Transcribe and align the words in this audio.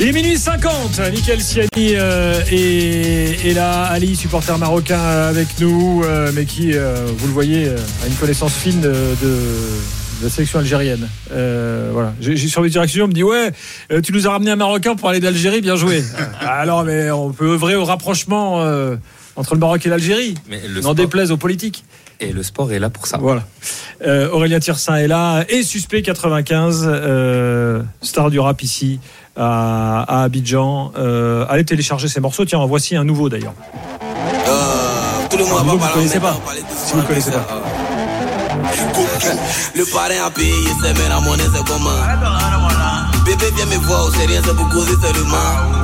Il 0.00 0.06
est 0.08 0.12
minuit 0.12 0.38
50. 0.38 0.98
Michael 1.12 1.40
Siani 1.42 1.68
euh, 1.94 2.40
est, 2.50 3.46
est 3.46 3.52
là. 3.54 3.82
Ali, 3.84 4.16
supporter 4.16 4.56
marocain 4.56 4.98
avec 4.98 5.48
nous, 5.60 6.02
euh, 6.04 6.32
mais 6.34 6.46
qui, 6.46 6.72
euh, 6.74 7.06
vous 7.18 7.26
le 7.26 7.32
voyez, 7.34 7.66
euh, 7.68 7.76
a 8.02 8.06
une 8.06 8.14
connaissance 8.14 8.54
fine 8.54 8.80
de, 8.80 8.88
de- 8.88 9.26
de 10.20 10.24
la 10.24 10.30
sélection 10.30 10.58
algérienne. 10.58 11.06
Euh, 11.32 11.90
voilà. 11.92 12.14
J'ai 12.20 12.36
j'ai 12.36 12.48
sur 12.48 12.62
les 12.62 12.70
directions, 12.70 13.04
on 13.04 13.08
me 13.08 13.12
dit 13.12 13.22
ouais, 13.22 13.50
euh, 13.92 14.00
tu 14.02 14.12
nous 14.12 14.26
as 14.26 14.30
ramené 14.30 14.50
un 14.50 14.56
Marocain 14.56 14.92
pour 14.92 15.02
parler 15.02 15.20
d'Algérie, 15.20 15.60
bien 15.60 15.76
joué. 15.76 16.02
Alors, 16.40 16.84
mais 16.84 17.10
on 17.10 17.32
peut 17.32 17.50
œuvrer 17.52 17.74
au 17.76 17.84
rapprochement 17.84 18.62
euh, 18.62 18.96
entre 19.36 19.54
le 19.54 19.60
Maroc 19.60 19.84
et 19.84 19.88
l'Algérie. 19.90 20.34
Mais 20.48 20.60
le 20.66 20.80
N'en 20.80 20.94
déplaise 20.94 21.30
aux 21.30 21.36
politiques. 21.38 21.84
Et 22.20 22.32
le 22.32 22.42
sport 22.42 22.72
est 22.72 22.78
là 22.78 22.90
pour 22.90 23.06
ça. 23.06 23.18
Voilà. 23.18 23.44
Euh, 24.06 24.30
Aurélien 24.30 24.60
Tirsin 24.60 24.96
est 24.96 25.08
là 25.08 25.44
et 25.48 25.62
suspect 25.62 26.02
95, 26.02 26.84
euh, 26.86 27.82
star 28.02 28.30
du 28.30 28.38
rap 28.38 28.62
ici 28.62 29.00
à, 29.36 30.02
à 30.02 30.22
Abidjan. 30.24 30.92
Euh, 30.98 31.46
allez 31.48 31.64
télécharger 31.64 32.08
ces 32.08 32.20
morceaux. 32.20 32.44
Tiens, 32.44 32.58
en 32.58 32.66
voici 32.66 32.96
un 32.96 33.04
nouveau 33.04 33.28
d'ailleurs. 33.28 33.54
Euh, 34.46 35.28
tout 35.30 35.36
le 35.38 35.44
monde 35.44 35.66
Vous, 35.66 35.78
parler 35.78 35.94
connaissez 35.94 36.20
pas. 36.20 36.32
même 36.32 36.64
Si 36.76 36.94
vous 36.94 37.02
connaissez 37.02 37.30
pas. 37.30 37.46
Le 39.74 39.84
parrain 39.92 40.26
a 40.26 40.30
payé, 40.30 40.52
c'est 40.82 40.92
mais 40.94 41.08
la 41.08 41.20
monnaie 41.20 41.44
c'est 41.54 41.64
comment? 41.64 41.90
Bébé 43.24 43.46
viens 43.56 43.66
me 43.66 43.76
voir, 43.84 44.10
c'est 44.16 44.26
rien, 44.26 44.40
c'est 44.44 44.54
pour 44.54 44.68
causer 44.68 44.92
seulement 45.00 45.36
Yeri 45.36 45.70
c'est 45.70 45.78
le 45.78 45.79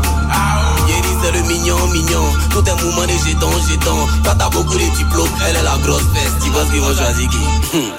mignon, 1.57 1.87
mignon 1.89 2.25
Tout 2.51 2.65
est 2.69 2.83
mouvement 2.83 3.03
de 3.03 3.13
jetons, 3.13 3.51
jetons 3.69 4.07
Toi 4.25 4.35
t'as 4.39 4.49
beaucoup 4.51 4.75
de 4.75 4.97
diplômes, 4.97 5.29
elle 5.49 5.57
est 5.57 5.63
la 5.63 5.77
grosse 5.83 6.03
fesse 6.15 6.33
Tu 6.43 6.51
penses 6.51 6.71
qu'ils 6.71 6.81
vont 6.81 6.95
choisir 6.95 7.29
qui 7.31 7.37
Hum. 7.77 7.93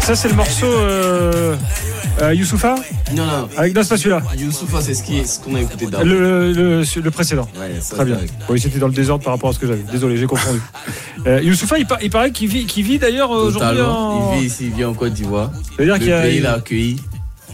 Ça, 0.00 0.16
c'est 0.16 0.28
le 0.28 0.34
morceau 0.34 0.66
euh, 0.66 1.56
euh, 2.22 2.34
Youssoufa 2.34 2.74
Non, 3.14 3.24
non. 3.26 3.48
Avec, 3.56 3.74
Non, 3.74 3.82
c'est 3.82 3.88
pas 3.90 3.96
celui-là. 3.96 4.22
Youssoufa, 4.38 4.80
c'est 4.80 4.94
ce 4.94 5.02
qui- 5.02 5.26
ce 5.26 5.38
qu'on 5.40 5.54
a 5.54 5.60
écouté 5.60 5.86
d'avant. 5.86 6.04
Le, 6.04 6.52
le, 6.52 6.82
le 7.02 7.10
précédent. 7.10 7.48
Ouais, 7.58 7.80
ça, 7.80 7.96
Très 7.96 8.04
bien. 8.04 8.18
Oui, 8.48 8.60
c'était 8.60 8.78
dans 8.78 8.86
le 8.88 8.92
désordre 8.92 9.24
par 9.24 9.32
rapport 9.34 9.50
à 9.50 9.52
ce 9.52 9.58
que 9.58 9.66
j'avais. 9.66 9.82
Désolé, 9.90 10.16
j'ai 10.16 10.26
confondu. 10.26 10.60
Euh, 11.24 11.40
Youssoufa, 11.40 11.78
il, 11.78 11.86
par- 11.86 12.02
il 12.02 12.10
paraît 12.10 12.32
qu'il 12.32 12.48
vit, 12.48 12.66
qu'il 12.66 12.84
vit 12.84 12.98
d'ailleurs 12.98 13.30
aujourd'hui 13.30 13.60
Totalement. 13.78 14.30
en. 14.30 14.34
Il 14.34 14.40
vit 14.40 14.46
ici, 14.46 14.64
il 14.66 14.72
vit 14.74 14.84
en 14.84 14.92
Côte 14.92 15.12
d'Ivoire. 15.12 15.52
C'est-à-dire 15.76 16.00
qu'il 16.00 16.12
a. 16.12 16.28
l'a 16.40 16.54
accueilli. 16.54 16.96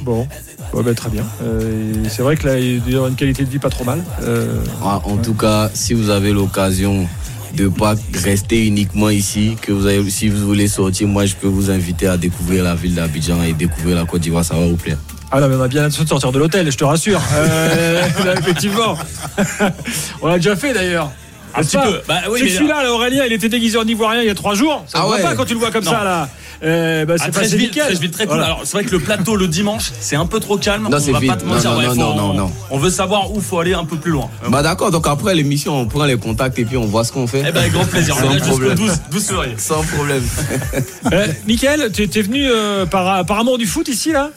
Bon, 0.00 0.26
Ouais, 0.72 0.82
bah, 0.82 0.94
très 0.94 1.10
bien. 1.10 1.24
Euh, 1.42 1.92
c'est 2.08 2.22
vrai 2.22 2.36
que 2.36 2.46
là, 2.46 2.58
il 2.58 2.88
y 2.90 2.96
a 2.96 3.06
une 3.06 3.14
qualité 3.14 3.44
de 3.44 3.50
vie 3.50 3.58
pas 3.58 3.68
trop 3.68 3.84
mal. 3.84 4.02
Euh, 4.22 4.56
Ah, 4.82 5.02
En 5.04 5.16
tout 5.18 5.34
cas, 5.34 5.70
si 5.74 5.92
vous 5.92 6.08
avez 6.08 6.32
l'occasion 6.32 7.06
de 7.54 7.68
pas 7.68 7.94
rester 8.24 8.66
uniquement 8.66 9.10
ici, 9.10 9.56
que 9.60 9.72
vous 9.72 9.86
avez, 9.86 10.08
si 10.10 10.28
vous 10.28 10.46
voulez 10.46 10.68
sortir, 10.68 11.08
moi 11.08 11.26
je 11.26 11.34
peux 11.34 11.48
vous 11.48 11.70
inviter 11.70 12.06
à 12.06 12.16
découvrir 12.16 12.64
la 12.64 12.74
ville 12.74 12.94
d'Abidjan 12.94 13.42
et 13.42 13.52
découvrir 13.52 13.96
la 13.96 14.04
Côte 14.04 14.20
d'Ivoire, 14.22 14.44
ça 14.44 14.54
va 14.54 14.66
vous 14.66 14.76
plaire. 14.76 14.98
Ah 15.30 15.40
non, 15.40 15.48
mais 15.48 15.56
on 15.56 15.62
a 15.62 15.68
bien 15.68 15.82
l'intention 15.82 16.04
de 16.04 16.08
sortir 16.08 16.32
de 16.32 16.38
l'hôtel, 16.38 16.70
je 16.70 16.76
te 16.76 16.84
rassure. 16.84 17.20
Euh, 17.34 18.02
là, 18.24 18.34
effectivement. 18.38 18.96
on 20.22 20.26
l'a 20.28 20.36
déjà 20.36 20.56
fait 20.56 20.72
d'ailleurs. 20.72 21.10
Un 21.54 21.62
petit 21.62 21.76
peu. 21.78 22.00
Bah 22.06 22.20
oui, 22.30 22.38
C'est 22.40 22.44
mais- 22.44 22.50
celui-là, 22.52 22.82
là, 22.82 22.92
Aurélien, 22.92 23.24
il 23.26 23.32
était 23.32 23.48
déguisé 23.48 23.78
en 23.78 23.84
ivoirien 23.86 24.20
il 24.22 24.26
y 24.26 24.30
a 24.30 24.34
trois 24.34 24.54
jours. 24.54 24.84
Ça 24.86 25.00
Ah 25.00 25.04
ne 25.06 25.10
va 25.10 25.16
ouais. 25.16 25.22
pas 25.22 25.34
quand 25.34 25.44
tu 25.46 25.54
le 25.54 25.58
vois 25.58 25.70
comme 25.70 25.84
Non. 25.84 25.90
ça, 25.90 26.04
là. 26.04 26.28
Euh, 26.62 27.04
bah, 27.04 27.14
Ah, 27.18 27.24
c'est 27.24 27.30
très 27.30 27.42
passé 27.42 27.56
vite, 27.56 27.68
nickel. 27.68 27.84
très 27.84 27.94
vite, 27.94 28.12
très 28.12 28.24
cool. 28.26 28.34
Voilà. 28.36 28.46
Alors, 28.46 28.60
c'est 28.64 28.72
vrai 28.72 28.84
que 28.84 28.90
le 28.90 28.98
plateau 28.98 29.36
le 29.36 29.46
dimanche, 29.48 29.92
c'est 30.00 30.16
un 30.16 30.26
peu 30.26 30.40
trop 30.40 30.56
calme. 30.58 30.88
Non, 30.90 30.96
on 30.96 31.00
c'est 31.00 31.12
va 31.12 31.20
vite. 31.20 31.30
pas 31.30 31.36
te 31.36 31.44
Non, 31.44 31.54
mentir. 31.54 31.70
non, 31.70 31.76
ouais, 31.78 31.84
non, 31.86 31.90
faut- 31.92 31.96
non, 31.98 32.14
non, 32.16 32.34
non. 32.34 32.52
On 32.70 32.78
veut 32.78 32.90
savoir 32.90 33.32
où 33.32 33.40
faut 33.40 33.58
aller 33.60 33.74
un 33.74 33.84
peu 33.84 33.96
plus 33.96 34.10
loin. 34.10 34.28
Euh, 34.44 34.48
Bah 34.48 34.62
d'accord, 34.62 34.90
donc 34.90 35.06
après 35.06 35.34
l'émission, 35.34 35.76
on 35.80 35.86
prend 35.86 36.04
les 36.04 36.16
contacts 36.16 36.58
et 36.58 36.64
puis 36.64 36.76
on 36.76 36.86
voit 36.86 37.04
ce 37.04 37.12
qu'on 37.12 37.26
fait. 37.26 37.44
Eh 37.46 37.52
ben, 37.52 37.60
avec 37.60 37.72
grand 37.72 37.84
plaisir. 37.84 38.16
On 38.18 38.20
Sans 38.22 38.24
est 38.24 38.28
là 38.28 38.38
jusqu'au 38.38 38.50
problème. 38.58 38.76
12, 38.76 38.92
12 39.10 39.24
février. 39.24 39.54
Sans 39.58 39.82
problème. 39.82 40.22
Euh, 41.12 41.26
Mickaël, 41.46 41.90
tu 41.92 42.02
es 42.02 42.22
venu 42.22 42.44
euh, 42.50 42.84
par, 42.86 43.24
par 43.24 43.38
amour 43.38 43.56
du 43.58 43.66
foot 43.66 43.88
ici, 43.88 44.12
là? 44.12 44.30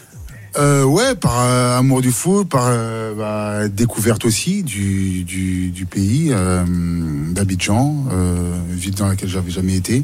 Euh, 0.57 0.83
ouais, 0.83 1.15
par 1.15 1.39
euh, 1.41 1.79
amour 1.79 2.01
du 2.01 2.11
foot, 2.11 2.47
par 2.47 2.65
euh, 2.67 3.13
bah, 3.15 3.67
découverte 3.67 4.25
aussi 4.25 4.63
du, 4.63 5.23
du, 5.23 5.69
du 5.69 5.85
pays, 5.85 6.29
euh, 6.31 6.63
d'Abidjan, 7.31 7.95
euh, 8.11 8.53
ville 8.69 8.95
dans 8.95 9.07
laquelle 9.07 9.29
j'avais 9.29 9.51
jamais 9.51 9.75
été. 9.75 10.03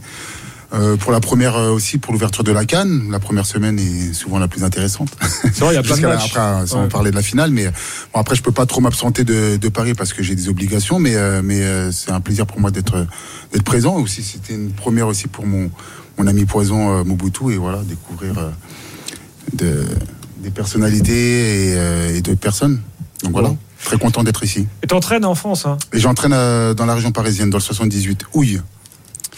Euh, 0.73 0.97
pour 0.97 1.13
la 1.13 1.21
première 1.21 1.55
euh, 1.55 1.69
aussi, 1.71 1.97
pour 1.97 2.11
l'ouverture 2.11 2.43
de 2.43 2.51
la 2.51 2.65
Cannes, 2.65 3.07
la 3.09 3.19
première 3.19 3.45
semaine 3.45 3.79
est 3.79 4.11
souvent 4.13 4.37
la 4.37 4.49
plus 4.49 4.65
intéressante. 4.65 5.09
C'est 5.43 5.59
vrai, 5.61 5.71
il 5.73 5.75
y 5.75 5.77
a 5.77 5.81
plein 5.83 5.95
de 5.95 6.01
matchs. 6.05 6.35
après, 6.35 6.67
sans 6.67 6.81
Ouais. 6.83 6.87
parler 6.89 7.09
de 7.11 7.15
la 7.15 7.21
finale, 7.21 7.51
mais 7.51 7.67
bon, 8.13 8.19
après 8.19 8.35
je 8.35 8.43
peux 8.43 8.51
pas 8.51 8.65
trop 8.65 8.81
m'absenter 8.81 9.23
de, 9.23 9.55
de 9.55 9.69
Paris 9.69 9.93
parce 9.93 10.11
que 10.11 10.23
j'ai 10.23 10.35
des 10.35 10.49
obligations, 10.49 10.99
mais 10.99 11.15
euh, 11.15 11.41
mais 11.41 11.61
c'est 11.93 12.11
un 12.11 12.19
plaisir 12.19 12.45
pour 12.45 12.59
moi 12.59 12.69
d'être 12.69 13.07
d'être 13.53 13.63
présent 13.63 13.95
aussi. 13.95 14.21
C'était 14.23 14.55
une 14.55 14.71
première 14.71 15.07
aussi 15.07 15.27
pour 15.27 15.45
mon 15.45 15.71
mon 16.17 16.27
ami 16.27 16.43
Poison 16.45 17.03
Mobutu 17.05 17.53
et 17.53 17.57
voilà 17.57 17.79
découvrir 17.83 18.33
de, 19.53 19.85
des 20.39 20.49
personnalités 20.51 21.69
et, 21.71 22.17
et 22.17 22.21
d'autres 22.21 22.39
personnes. 22.41 22.81
Donc 23.23 23.31
voilà, 23.31 23.51
très 23.83 23.97
content 23.97 24.23
d'être 24.23 24.43
ici. 24.43 24.67
Et 24.83 24.87
t'entraînes 24.87 25.25
en 25.25 25.33
France, 25.35 25.65
hein? 25.65 25.77
Et 25.93 25.99
j'entraîne 25.99 26.31
dans 26.73 26.85
la 26.85 26.93
région 26.95 27.11
parisienne, 27.11 27.49
dans 27.49 27.57
le 27.57 27.63
78, 27.63 28.25
Houille, 28.33 28.59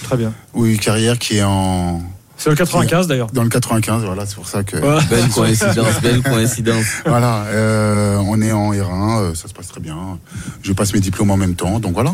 Très 0.04 0.18
bien. 0.18 0.34
Houille 0.54 0.78
carrière 0.78 1.18
qui 1.20 1.38
est 1.38 1.44
en 1.44 2.02
C'est 2.38 2.50
le 2.50 2.56
95 2.56 3.08
d'ailleurs. 3.08 3.28
dans 3.34 3.44
le 3.44 3.50
95. 3.50 4.04
Voilà, 4.04 4.26
c'est 4.26 4.36
pour 4.36 4.48
ça 4.48 4.64
que 4.64 4.78
Ouais. 4.78 5.04
Belle 5.10 5.30
coïncidence, 5.30 6.02
belle 6.02 6.22
coïncidence. 6.22 6.86
voilà, 7.06 7.44
euh, 7.48 8.18
on 8.26 8.42
est 8.42 8.52
en 8.52 8.72
R1, 8.74 9.20
euh, 9.20 9.36
ça 9.36 9.48
se 9.48 9.54
passe 9.54 9.68
très 9.68 9.82
bien. 9.82 10.18
Je 10.64 10.74
passe 10.74 10.94
mes 10.94 11.00
diplômes 11.02 11.32
en 11.32 11.38
même 11.38 11.56
temps, 11.56 11.80
donc 11.80 11.94
voilà. 11.94 12.14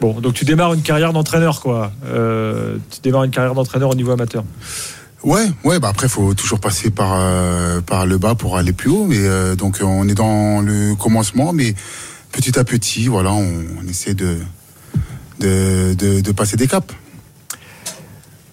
Bon, 0.00 0.20
donc 0.20 0.34
tu 0.34 0.44
démarres 0.44 0.74
une 0.74 0.82
carrière 0.82 1.12
d'entraîneur, 1.12 1.60
quoi. 1.60 1.90
Euh, 2.06 2.76
tu 2.90 3.00
démarres 3.00 3.24
une 3.24 3.30
carrière 3.30 3.54
d'entraîneur 3.54 3.90
au 3.90 3.94
niveau 3.94 4.12
amateur. 4.12 4.44
Ouais, 5.24 5.46
ouais, 5.64 5.80
bah 5.80 5.88
après 5.88 6.08
faut 6.08 6.34
toujours 6.34 6.60
passer 6.60 6.90
par 6.90 7.14
euh, 7.14 7.80
par 7.80 8.06
le 8.06 8.16
bas 8.18 8.34
pour 8.36 8.58
aller 8.58 8.72
plus 8.72 8.90
haut, 8.90 9.06
mais 9.08 9.16
euh, 9.18 9.56
donc 9.56 9.78
on 9.82 10.06
est 10.08 10.14
dans 10.14 10.60
le 10.60 10.94
commencement, 10.94 11.52
mais 11.52 11.74
petit 12.30 12.56
à 12.58 12.62
petit, 12.64 13.08
voilà, 13.08 13.32
on, 13.32 13.64
on 13.82 13.88
essaie 13.88 14.14
de 14.14 14.36
de, 15.40 15.94
de 15.94 16.20
de 16.20 16.32
passer 16.32 16.56
des 16.56 16.68
caps. 16.68 16.94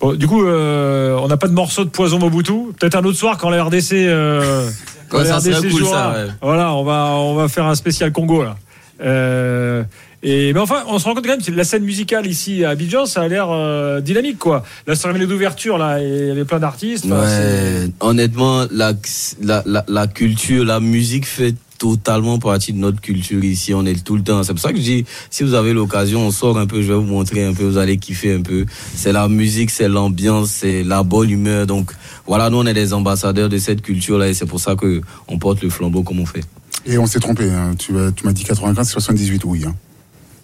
Bon, 0.03 0.13
du 0.15 0.27
coup, 0.27 0.45
euh, 0.45 1.15
on 1.21 1.29
n'a 1.29 1.37
pas 1.37 1.47
de 1.47 1.53
morceau 1.53 1.85
de 1.85 1.89
poison 1.89 2.19
Mobutu. 2.19 2.73
Peut-être 2.77 2.95
un 2.95 3.03
autre 3.05 3.17
soir 3.17 3.37
quand 3.37 3.49
la 3.49 3.63
RDC. 3.63 3.93
Euh, 3.93 4.69
quand 5.09 5.19
Ouais, 5.19 5.23
la 5.29 5.39
serait 5.39 5.69
cool, 5.69 5.79
jouera. 5.79 6.13
ça, 6.13 6.19
ouais. 6.25 6.31
Voilà, 6.41 6.73
on 6.73 6.83
va 6.83 7.11
on 7.15 7.35
va 7.35 7.47
faire 7.47 7.65
un 7.67 7.75
spécial 7.75 8.11
Congo 8.11 8.43
là. 8.43 8.57
Euh, 9.01 9.83
et 10.21 10.51
mais 10.53 10.59
enfin, 10.59 10.83
on 10.87 10.99
se 10.99 11.05
rend 11.05 11.13
compte 11.13 11.23
quand 11.25 11.31
même 11.31 11.41
que 11.41 11.51
la 11.51 11.63
scène 11.63 11.83
musicale 11.83 12.27
ici 12.27 12.65
à 12.65 12.71
Abidjan, 12.71 13.05
ça 13.05 13.21
a 13.21 13.27
l'air 13.29 13.47
euh, 13.49 14.01
dynamique 14.01 14.39
quoi. 14.39 14.63
La 14.87 14.95
cérémonie 14.95 15.25
d'ouverture 15.27 15.77
là, 15.77 16.01
il 16.01 16.27
y 16.27 16.31
avait 16.31 16.45
plein 16.45 16.59
d'artistes. 16.59 17.05
Ouais, 17.05 17.89
honnêtement, 18.01 18.65
la, 18.71 18.93
la, 19.41 19.63
la, 19.65 19.85
la 19.87 20.07
culture, 20.07 20.65
la 20.65 20.79
musique 20.81 21.25
fait 21.25 21.55
totalement 21.83 22.39
partie 22.39 22.71
de 22.71 22.77
notre 22.77 23.01
culture 23.01 23.43
ici. 23.43 23.73
On 23.73 23.85
est 23.85 24.01
tout 24.05 24.15
le 24.15 24.23
temps. 24.23 24.41
C'est 24.43 24.53
pour 24.53 24.61
ça 24.61 24.71
que 24.71 24.77
je 24.77 24.83
dis, 24.83 25.05
si 25.29 25.43
vous 25.43 25.53
avez 25.53 25.73
l'occasion, 25.73 26.21
on 26.27 26.31
sort 26.31 26.57
un 26.57 26.65
peu, 26.65 26.81
je 26.81 26.87
vais 26.87 26.93
vous 26.97 27.01
montrer 27.01 27.43
un 27.43 27.53
peu, 27.53 27.63
vous 27.65 27.77
allez 27.77 27.97
kiffer 27.97 28.33
un 28.33 28.41
peu. 28.41 28.65
C'est 28.95 29.11
la 29.11 29.27
musique, 29.27 29.69
c'est 29.69 29.89
l'ambiance, 29.89 30.49
c'est 30.49 30.81
la 30.83 31.03
bonne 31.03 31.29
humeur. 31.29 31.67
Donc 31.67 31.91
voilà, 32.25 32.49
nous 32.49 32.57
on 32.59 32.65
est 32.65 32.73
des 32.73 32.93
ambassadeurs 32.93 33.49
de 33.49 33.57
cette 33.57 33.81
culture-là 33.81 34.29
et 34.29 34.33
c'est 34.33 34.45
pour 34.45 34.61
ça 34.61 34.75
que 34.77 35.01
on 35.27 35.37
porte 35.37 35.61
le 35.61 35.69
flambeau 35.69 36.03
comme 36.03 36.21
on 36.21 36.25
fait. 36.25 36.45
Et 36.85 36.97
on 36.97 37.05
s'est 37.05 37.19
trompé. 37.19 37.49
hein. 37.51 37.75
Tu, 37.77 37.97
as- 37.99 38.13
tu 38.13 38.25
m'as 38.25 38.31
dit 38.31 38.45
95, 38.45 38.87
c'est 38.87 38.93
78, 38.93 39.41
oui. 39.43 39.63
Hein. 39.67 39.75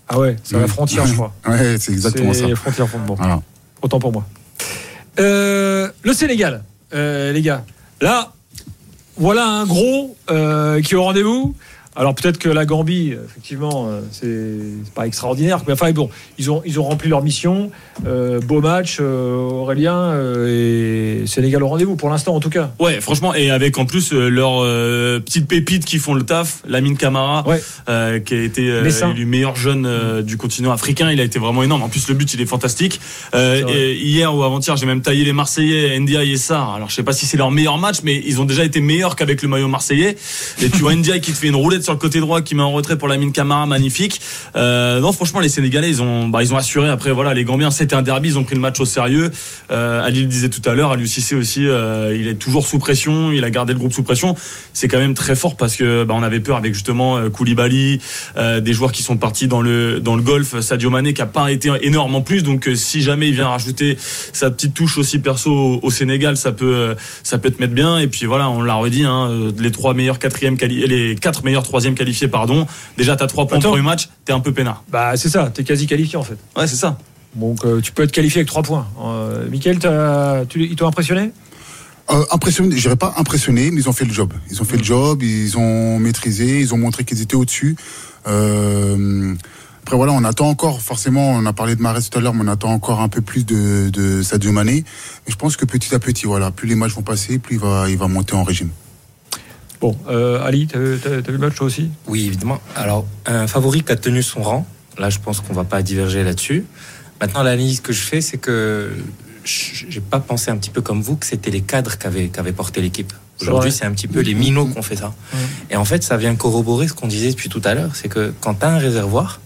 Ah 0.09 0.19
ouais, 0.19 0.35
c'est 0.43 0.59
la 0.59 0.67
frontière, 0.67 1.07
je 1.07 1.13
crois. 1.13 1.33
Ouais, 1.47 1.77
c'est 1.79 1.93
exactement 1.93 2.33
ça. 2.33 2.47
C'est 2.49 2.55
frontière, 2.55 2.87
bon. 3.07 3.15
Voilà. 3.15 3.41
Autant 3.81 3.99
pour 3.99 4.11
moi. 4.11 4.25
Euh, 5.19 5.87
le 6.03 6.11
Sénégal, 6.13 6.63
euh, 6.93 7.31
les 7.31 7.41
gars. 7.41 7.63
Là, 8.01 8.33
voilà 9.19 9.45
un 9.45 9.65
gros 9.65 10.15
euh, 10.31 10.81
qui 10.81 10.93
est 10.93 10.97
au 10.97 11.03
rendez-vous. 11.03 11.53
Alors 11.95 12.13
peut-être 12.13 12.37
que 12.37 12.49
la 12.49 12.65
Gambie, 12.65 13.13
effectivement, 13.25 13.87
euh, 13.89 14.01
c'est 14.11 14.93
pas 14.93 15.07
extraordinaire, 15.07 15.61
mais 15.67 15.73
enfin 15.73 15.91
bon, 15.91 16.09
ils 16.37 16.51
ont 16.51 16.61
ils 16.65 16.79
ont 16.79 16.83
rempli 16.83 17.09
leur 17.09 17.23
mission. 17.23 17.71
Euh, 18.05 18.39
beau 18.39 18.61
match, 18.61 18.97
euh, 19.01 19.35
Aurélien 19.35 19.97
euh, 19.97 21.23
et 21.23 21.27
Sénégal 21.27 21.63
au 21.63 21.67
rendez-vous 21.67 21.95
pour 21.95 22.09
l'instant 22.09 22.35
en 22.35 22.39
tout 22.39 22.51
cas. 22.51 22.71
Ouais, 22.79 23.01
franchement, 23.01 23.33
et 23.33 23.49
avec 23.49 23.77
en 23.77 23.85
plus 23.85 24.13
leurs 24.13 24.61
petites 25.21 25.47
pépites 25.47 25.83
qui 25.83 25.97
font 25.97 26.13
le 26.13 26.23
taf, 26.23 26.61
Lamine 26.67 26.95
Camara, 26.95 27.43
Ouais. 27.47 27.59
qui 28.23 28.33
a 28.35 28.43
été 28.43 28.65
élu 28.67 29.25
meilleur 29.25 29.55
jeune 29.55 30.21
du 30.21 30.37
continent 30.37 30.71
africain, 30.71 31.11
il 31.11 31.19
a 31.19 31.23
été 31.23 31.39
vraiment 31.39 31.63
énorme. 31.63 31.81
En 31.81 31.89
plus, 31.89 32.07
le 32.07 32.13
but, 32.13 32.33
il 32.33 32.41
est 32.41 32.45
fantastique. 32.45 33.01
Et 33.33 33.95
hier 33.95 34.33
ou 34.35 34.43
avant-hier, 34.43 34.77
j'ai 34.77 34.85
même 34.85 35.01
taillé 35.01 35.25
les 35.25 35.33
Marseillais, 35.33 35.99
Ndiaye 35.99 36.33
et 36.33 36.37
Sarr. 36.37 36.75
Alors, 36.75 36.89
je 36.89 36.95
sais 36.95 37.03
pas 37.03 37.13
si 37.13 37.25
c'est 37.25 37.37
leur 37.37 37.51
meilleur 37.51 37.77
match, 37.77 37.97
mais 38.03 38.21
ils 38.25 38.39
ont 38.39 38.45
déjà 38.45 38.63
été 38.63 38.79
meilleurs 38.79 39.15
qu'avec 39.15 39.41
le 39.41 39.47
maillot 39.47 39.67
marseillais. 39.67 40.15
Et 40.61 40.69
tu 40.69 40.77
vois 40.77 40.93
qui 41.19 41.31
te 41.31 41.37
fait 41.37 41.47
une 41.47 41.55
roulette 41.55 41.83
sur 41.89 41.95
le 41.95 41.99
côté 41.99 42.19
droit 42.19 42.41
qui 42.41 42.53
met 42.53 42.61
en 42.61 42.71
retrait 42.71 42.99
pour 42.99 43.07
la 43.07 43.17
mine 43.17 43.31
Camara, 43.31 43.65
magnifique. 43.65 44.21
Euh, 44.55 44.99
non, 44.99 45.11
franchement, 45.11 45.39
les 45.39 45.49
Sénégalais, 45.49 45.89
ils 45.89 46.03
ont, 46.03 46.27
bah, 46.27 46.43
ils 46.43 46.53
ont 46.53 46.57
assuré. 46.57 46.87
Après, 46.87 47.11
voilà, 47.11 47.33
les 47.33 47.43
Gambiens, 47.43 47.71
c'était 47.71 47.95
un 47.95 48.03
derby, 48.03 48.29
ils 48.29 48.37
ont 48.37 48.43
pris 48.43 48.53
le 48.53 48.61
match 48.61 48.79
au 48.79 48.85
sérieux. 48.85 49.31
Euh, 49.71 50.03
Ali 50.03 50.21
le 50.21 50.27
disait 50.27 50.49
tout 50.49 50.61
à 50.69 50.75
l'heure, 50.75 50.91
Aliou 50.91 51.07
Cissé 51.07 51.33
aussi, 51.33 51.65
euh, 51.65 52.15
il 52.15 52.27
est 52.27 52.35
toujours 52.35 52.67
sous 52.67 52.77
pression, 52.77 53.31
il 53.31 53.43
a 53.43 53.49
gardé 53.49 53.73
le 53.73 53.79
groupe 53.79 53.91
sous 53.91 54.03
pression. 54.03 54.35
C'est 54.71 54.87
quand 54.87 54.99
même 54.99 55.15
très 55.15 55.35
fort 55.35 55.57
parce 55.57 55.75
que 55.75 56.03
bah, 56.03 56.13
on 56.15 56.21
avait 56.21 56.41
peur 56.41 56.57
avec 56.57 56.75
justement 56.75 57.17
euh, 57.17 57.29
Koulibaly, 57.31 57.99
des 58.37 58.73
joueurs 58.73 58.91
qui 58.91 59.01
sont 59.01 59.17
partis 59.17 59.47
dans 59.47 59.61
le 59.61 59.99
dans 59.99 60.15
le 60.15 60.21
golf, 60.21 60.59
Sadio 60.59 60.91
Mané 60.91 61.15
qui 61.15 61.23
a 61.23 61.25
pas 61.25 61.51
été 61.51 61.71
énorme 61.81 62.13
en 62.13 62.21
plus. 62.21 62.43
Donc, 62.43 62.69
si 62.75 63.01
jamais 63.01 63.29
il 63.29 63.33
vient 63.33 63.47
rajouter 63.47 63.97
sa 63.99 64.51
petite 64.51 64.75
touche 64.75 64.99
aussi 64.99 65.17
perso 65.17 65.79
au, 65.81 65.89
Sénégal, 65.89 66.37
ça 66.37 66.51
peut 66.51 66.95
ça 67.23 67.39
peut 67.39 67.49
te 67.49 67.59
mettre 67.59 67.73
bien. 67.73 67.97
Et 67.97 68.05
puis 68.07 68.27
voilà, 68.27 68.47
on 68.47 68.61
l'a 68.61 68.75
redit, 68.75 69.05
hein, 69.05 69.49
les 69.57 69.71
trois 69.71 69.95
meilleurs 69.95 70.19
quatrièmes 70.19 70.57
les 70.67 71.15
quatre 71.15 71.43
meilleurs 71.43 71.63
troisième 71.69 71.95
qualifiés, 71.95 72.27
pardon. 72.27 72.67
Déjà, 72.97 73.15
t'as 73.15 73.27
trois 73.27 73.47
points 73.47 73.59
Attends. 73.59 73.69
au 73.69 73.71
premier 73.71 73.85
match, 73.85 74.09
t'es 74.25 74.33
un 74.33 74.39
peu 74.41 74.51
peinard. 74.51 74.83
Bah, 74.91 75.15
c'est 75.15 75.29
ça, 75.29 75.49
t'es 75.53 75.63
quasi 75.63 75.87
qualifié 75.87 76.17
en 76.17 76.23
fait. 76.23 76.37
Ouais, 76.57 76.67
c'est 76.67 76.75
ça. 76.75 76.97
Donc, 77.35 77.63
euh, 77.63 77.79
tu 77.79 77.91
peux 77.91 78.01
être 78.03 78.11
qualifié 78.11 78.39
avec 78.39 78.47
3 78.47 78.63
points. 78.63 78.87
Euh, 79.01 79.47
Mickaël, 79.49 79.77
t'as- 79.79 80.45
tu, 80.49 80.63
ils 80.65 80.75
t'ont 80.75 80.87
impressionné? 80.87 81.31
Euh, 82.09 82.25
impressionné, 82.31 82.75
je 82.75 82.81
dirais 82.81 82.95
pas 82.95 83.13
impressionné, 83.17 83.69
mais 83.69 83.81
ils 83.81 83.87
ont 83.87 83.93
fait 83.93 84.05
le 84.05 84.11
job. 84.11 84.33
Ils 84.49 84.59
ont 84.61 84.65
fait 84.65 84.77
le 84.77 84.83
job, 84.83 85.21
ils 85.21 85.55
ont 85.57 85.99
maîtrisé, 85.99 86.59
ils 86.59 86.73
ont 86.73 86.77
montré 86.79 87.03
qu'ils 87.03 87.21
étaient 87.21 87.35
au-dessus. 87.35 87.75
Euh, 88.27 89.33
après 89.83 89.95
voilà, 89.95 90.11
on 90.13 90.23
attend 90.23 90.49
encore, 90.49 90.81
forcément, 90.81 91.29
on 91.31 91.45
a 91.45 91.53
parlé 91.53 91.75
de 91.75 91.81
Marais 91.83 92.01
tout 92.01 92.17
à 92.17 92.21
l'heure, 92.21 92.33
mais 92.33 92.43
on 92.43 92.47
attend 92.47 92.71
encore 92.71 92.99
un 93.01 93.09
peu 93.09 93.21
plus 93.21 93.45
de, 93.45 93.89
de 93.89 94.23
Sadio 94.23 94.51
Mané. 94.51 94.83
Mais 95.27 95.31
je 95.31 95.35
pense 95.35 95.55
que 95.55 95.65
petit 95.65 95.93
à 95.93 95.99
petit, 95.99 96.25
voilà, 96.25 96.49
plus 96.49 96.67
les 96.67 96.75
matchs 96.75 96.93
vont 96.93 97.03
passer, 97.03 97.37
plus 97.37 97.55
il 97.57 97.59
va, 97.61 97.85
il 97.89 97.97
va 97.97 98.07
monter 98.07 98.33
en 98.33 98.43
régime. 98.43 98.69
Bon, 99.81 99.95
euh, 100.09 100.43
Ali, 100.43 100.67
t'as 100.67 100.79
t'as- 101.01 101.21
t'as 101.21 101.31
vu 101.31 101.33
le 101.33 101.37
match 101.37 101.55
toi 101.55 101.67
aussi? 101.67 101.89
Oui, 102.07 102.25
évidemment. 102.27 102.59
Alors, 102.75 103.05
un 103.25 103.47
favori 103.47 103.81
qui 103.83 103.91
a 103.91 103.95
tenu 103.95 104.21
son 104.21 104.41
rang, 104.41 104.67
là, 104.97 105.09
je 105.09 105.19
pense 105.19 105.39
qu'on 105.39 105.53
va 105.53 105.63
pas 105.63 105.81
diverger 105.81 106.23
là-dessus. 106.23 106.65
Maintenant, 107.21 107.43
l'analyse 107.43 107.79
que 107.79 107.93
je 107.93 108.01
fais, 108.01 108.21
c'est 108.21 108.37
que 108.37 108.91
j'ai 109.45 110.01
pas 110.01 110.19
pensé 110.19 110.51
un 110.51 110.57
petit 110.57 110.69
peu 110.69 110.81
comme 110.81 111.01
vous 111.01 111.15
que 111.15 111.25
c'était 111.25 111.49
les 111.51 111.61
cadres 111.61 111.97
qui 111.97 112.07
avaient, 112.07 112.27
qui 112.29 112.39
avaient 112.39 112.51
porté 112.51 112.81
l'équipe. 112.81 113.13
Aujourd'hui, 113.41 113.71
c'est 113.71 113.85
un 113.85 113.91
petit 113.93 114.07
peu 114.09 114.19
les 114.19 114.33
minots 114.33 114.65
qui 114.67 114.77
ont 114.77 114.81
fait 114.81 114.97
ça. 114.97 115.13
Ouais. 115.33 115.39
Et 115.71 115.75
en 115.77 115.85
fait, 115.85 116.03
ça 116.03 116.17
vient 116.17 116.35
corroborer 116.35 116.89
ce 116.89 116.93
qu'on 116.93 117.07
disait 117.07 117.29
depuis 117.29 117.47
tout 117.47 117.61
à 117.63 117.73
l'heure, 117.73 117.95
c'est 117.95 118.09
que 118.09 118.33
quand 118.41 118.55
tu 118.55 118.65
as 118.65 118.69
un 118.69 118.77
réservoir 118.77 119.39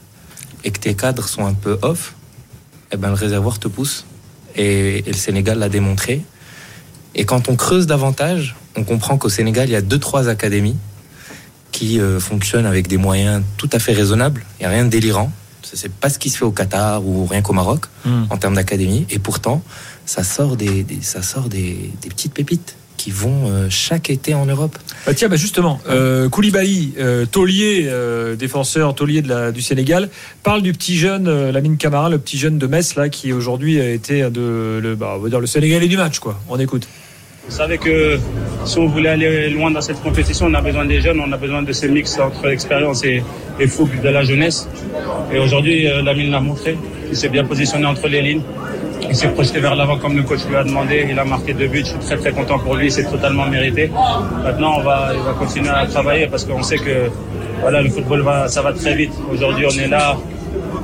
et 0.64 0.72
que 0.72 0.80
tes 0.80 0.96
cadres 0.96 1.28
sont 1.28 1.46
un 1.46 1.54
peu 1.54 1.78
off, 1.84 2.16
eh 2.92 2.98
ben, 2.98 3.10
le 3.10 3.14
réservoir 3.14 3.60
te 3.60 3.68
pousse. 3.68 4.06
Et, 4.56 5.00
et 5.00 5.12
le 5.12 5.14
Sénégal 5.18 5.60
l'a 5.60 5.70
démontré. 5.70 6.24
Et 7.14 7.26
quand 7.26 7.50
on 7.50 7.56
creuse 7.56 7.86
davantage, 7.86 8.56
on 8.76 8.84
comprend 8.84 9.18
qu'au 9.18 9.30
Sénégal, 9.30 9.70
il 9.70 9.72
y 9.72 9.76
a 9.76 9.82
deux, 9.82 10.00
trois 10.00 10.30
académies 10.30 10.78
qui 11.72 12.00
euh, 12.00 12.20
fonctionnent 12.20 12.66
avec 12.66 12.88
des 12.88 12.98
moyens 12.98 13.44
tout 13.58 13.70
à 13.74 13.80
fait 13.80 13.94
raisonnables. 13.94 14.44
Il 14.60 14.64
n'y 14.64 14.68
a 14.68 14.70
rien 14.70 14.86
de 14.86 14.90
délirant. 14.90 15.32
Ce 15.64 15.82
n'est 15.88 15.94
pas 15.94 16.10
ce 16.10 16.20
qui 16.20 16.30
se 16.30 16.38
fait 16.38 16.46
au 16.46 16.52
Qatar 16.52 17.06
ou 17.06 17.26
rien 17.26 17.42
qu'au 17.42 17.54
Maroc 17.54 17.86
en 18.06 18.38
termes 18.38 18.56
d'académie. 18.56 19.06
Et 19.10 19.18
pourtant, 19.18 19.64
ça 20.06 20.24
sort 20.24 20.56
des, 20.58 20.84
des- 20.84 21.02
ça 21.02 21.22
sort 21.24 21.50
des, 21.50 21.90
des 22.02 22.10
petites 22.10 22.34
pépites 22.34 22.76
qui 22.98 23.10
vont 23.12 23.48
euh, 23.50 23.68
chaque 23.70 24.10
été 24.12 24.34
en 24.36 24.46
Europe. 24.46 24.78
Bah 25.06 25.14
tiens, 25.16 25.30
bah 25.30 25.36
justement, 25.36 25.80
euh, 25.90 26.30
Koulibaly, 26.30 26.94
euh, 27.00 27.26
taulier, 27.26 27.86
euh, 27.88 28.36
défenseur 28.36 28.94
taulier 28.94 29.22
de 29.22 29.30
la, 29.30 29.52
du 29.52 29.62
Sénégal, 29.62 30.10
parle 30.44 30.62
du 30.62 30.74
petit 30.74 30.96
jeune 30.98 31.28
euh, 31.28 31.52
Lamine 31.52 31.78
Camara, 31.78 32.10
le 32.10 32.20
petit 32.20 32.38
jeune 32.38 32.60
de 32.60 32.68
Metz 32.68 32.96
là, 32.96 33.10
qui 33.10 33.34
aujourd'hui 33.34 33.82
a 33.82 33.90
été 33.90 34.22
de, 34.30 34.80
le, 34.82 34.96
bah, 34.96 35.16
on 35.18 35.20
va 35.20 35.30
dire 35.30 35.40
le 35.40 35.48
Sénégalais 35.48 35.88
du 35.88 35.98
match, 35.98 36.20
quoi. 36.20 36.40
On 36.50 36.60
écoute. 36.60 36.88
Vous 37.50 37.56
savez 37.56 37.78
que 37.78 38.20
si 38.66 38.78
on 38.80 38.88
voulait 38.88 39.10
aller 39.10 39.50
loin 39.50 39.72
dans 39.72 39.82
cette 39.82 40.02
compétition, 40.02 40.48
on 40.50 40.54
a 40.54 40.62
besoin 40.62 40.86
des 40.86 41.02
jeunes, 41.02 41.20
on 41.20 41.32
a 41.32 41.38
besoin 41.38 41.62
de 41.64 41.72
ce 41.74 41.86
mix 41.88 42.20
entre 42.20 42.48
l'expérience 42.48 43.04
et, 43.04 43.24
et 43.60 43.68
foot 43.68 43.90
de 44.02 44.10
la 44.10 44.24
jeunesse. 44.24 44.68
Et 45.32 45.40
aujourd'hui, 45.40 45.88
euh, 45.88 46.02
Lamine 46.02 46.32
l'a 46.32 46.40
montré. 46.40 46.78
Il 47.10 47.16
s'est 47.16 47.30
bien 47.30 47.44
positionné 47.44 47.86
entre 47.86 48.08
les 48.08 48.22
lignes. 48.22 48.42
Il 49.10 49.16
s'est 49.16 49.28
projeté 49.30 49.60
vers 49.60 49.76
l'avant 49.76 49.98
comme 49.98 50.16
le 50.16 50.24
coach 50.24 50.46
lui 50.48 50.56
a 50.56 50.64
demandé. 50.64 51.06
Il 51.10 51.20
a 51.20 51.26
marqué 51.26 51.54
deux 51.54 51.68
buts. 51.68 51.80
Je 51.80 51.90
suis 51.90 52.00
très 52.00 52.18
très 52.18 52.32
content 52.32 52.58
pour 52.58 52.76
lui. 52.76 52.90
C'est 52.90 53.04
totalement 53.04 53.46
mérité. 53.46 53.92
Maintenant, 54.44 54.78
on 54.80 54.84
va, 54.84 55.12
il 55.14 55.22
va 55.22 55.34
continuer 55.34 55.70
à 55.70 55.86
travailler 55.86 56.28
parce 56.28 56.46
qu'on 56.46 56.64
sait 56.64 56.78
que 56.78 57.10
voilà, 57.62 57.82
le 57.82 57.90
football 57.90 58.22
va, 58.22 58.48
ça 58.48 58.62
va 58.62 58.74
très 58.74 58.96
vite. 58.96 59.12
Aujourd'hui, 59.32 59.66
on 59.66 59.78
est 59.78 59.88
là. 59.88 60.18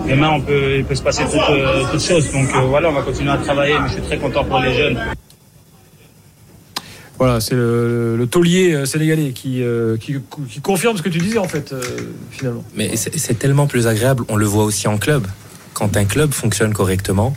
Demain, 0.07 0.31
on 0.35 0.41
peut, 0.41 0.77
il 0.77 0.83
peut 0.83 0.95
se 0.95 1.03
passer 1.03 1.23
euh, 1.23 1.83
toutes 1.91 2.01
choses. 2.03 2.31
Donc 2.31 2.49
euh, 2.55 2.59
voilà, 2.67 2.89
on 2.89 2.93
va 2.93 3.01
continuer 3.01 3.31
à 3.31 3.37
travailler. 3.37 3.75
Mais 3.81 3.87
je 3.87 3.93
suis 3.93 4.01
très 4.01 4.17
content 4.17 4.43
pour 4.43 4.59
les 4.59 4.73
jeunes. 4.73 4.97
Voilà, 7.19 7.41
c'est 7.41 7.55
le, 7.55 8.15
le 8.17 8.27
taulier 8.27 8.73
euh, 8.73 8.85
sénégalais 8.85 9.31
qui, 9.33 9.61
euh, 9.61 9.97
qui, 9.97 10.15
qui 10.49 10.61
confirme 10.61 10.95
ce 10.97 11.01
que 11.01 11.09
tu 11.09 11.19
disais 11.19 11.37
en 11.37 11.47
fait, 11.49 11.73
euh, 11.73 11.81
finalement. 12.31 12.63
Mais 12.75 12.95
c'est 12.95 13.17
c'est 13.19 13.37
tellement 13.37 13.67
plus 13.67 13.87
agréable. 13.87 14.23
On 14.29 14.37
le 14.37 14.45
voit 14.45 14.63
aussi 14.63 14.87
en 14.87 14.97
club. 14.97 15.27
Quand 15.73 15.97
un 15.97 16.05
club 16.05 16.31
fonctionne 16.33 16.73
correctement, 16.73 17.35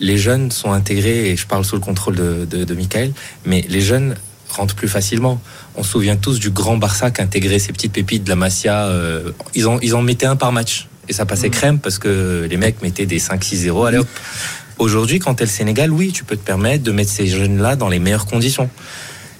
les 0.00 0.16
jeunes 0.18 0.52
sont 0.52 0.70
intégrés, 0.72 1.30
et 1.30 1.36
je 1.36 1.46
parle 1.48 1.64
sous 1.64 1.74
le 1.74 1.80
contrôle 1.80 2.14
de, 2.14 2.46
de, 2.48 2.62
de 2.62 2.74
Michael, 2.74 3.12
mais 3.44 3.64
les 3.68 3.80
jeunes 3.80 4.14
rentrent 4.50 4.76
plus 4.76 4.88
facilement. 4.88 5.40
On 5.74 5.82
se 5.82 5.90
souvient 5.90 6.16
tous 6.16 6.38
du 6.38 6.50
grand 6.50 6.76
Barça 6.76 7.10
qui 7.10 7.20
intégrait 7.20 7.58
ces 7.58 7.72
petites 7.72 7.92
pépites 7.92 8.22
de 8.24 8.30
la 8.30 8.36
Masia. 8.36 8.86
euh, 8.86 9.32
ils, 9.54 9.66
en, 9.66 9.78
ils 9.80 9.94
en 9.96 10.02
mettaient 10.02 10.26
un 10.26 10.36
par 10.36 10.52
match. 10.52 10.86
Et 11.08 11.12
ça 11.12 11.26
passait 11.26 11.50
crème 11.50 11.78
parce 11.80 11.98
que 11.98 12.46
les 12.48 12.56
mecs 12.56 12.82
mettaient 12.82 13.06
des 13.06 13.18
5-6-0. 13.18 13.88
Allez 13.88 13.98
hop. 13.98 14.08
Aujourd'hui, 14.78 15.18
quand 15.18 15.34
t'es 15.34 15.44
le 15.44 15.50
Sénégal, 15.50 15.90
oui, 15.90 16.12
tu 16.12 16.22
peux 16.22 16.36
te 16.36 16.44
permettre 16.44 16.84
de 16.84 16.92
mettre 16.92 17.10
ces 17.10 17.26
jeunes-là 17.26 17.74
dans 17.74 17.88
les 17.88 17.98
meilleures 17.98 18.26
conditions. 18.26 18.70